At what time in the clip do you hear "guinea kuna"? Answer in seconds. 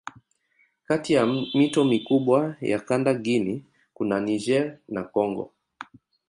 3.13-4.19